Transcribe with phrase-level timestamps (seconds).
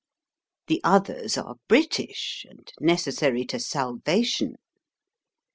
[0.65, 4.55] The others are British and necessary to salvation.